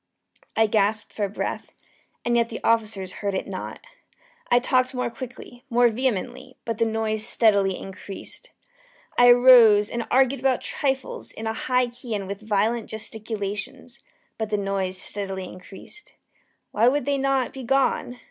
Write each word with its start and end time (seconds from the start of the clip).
I 0.57 0.65
gasped 0.65 1.13
for 1.13 1.29
breath 1.29 1.73
and 2.25 2.35
yet 2.35 2.49
the 2.49 2.59
officers 2.63 3.11
heard 3.21 3.35
it 3.35 3.45
not. 3.47 3.77
I 4.49 4.57
talked 4.57 4.95
more 4.95 5.11
quickly 5.11 5.63
more 5.69 5.89
vehemently; 5.89 6.55
but 6.65 6.79
the 6.79 6.87
noise 6.87 7.23
steadily 7.23 7.77
increased. 7.77 8.49
I 9.15 9.29
arose 9.29 9.91
and 9.91 10.07
argued 10.09 10.39
about 10.39 10.61
trifles, 10.61 11.31
in 11.31 11.45
a 11.45 11.53
high 11.53 11.85
key 11.85 12.15
and 12.15 12.25
with 12.25 12.41
violent 12.41 12.89
gesticulations; 12.89 13.99
but 14.39 14.49
the 14.49 14.57
noise 14.57 14.97
steadily 14.99 15.43
increased. 15.47 16.13
Why 16.71 16.87
would 16.87 17.05
they 17.05 17.19
not 17.19 17.53
be 17.53 17.61
gone? 17.61 18.17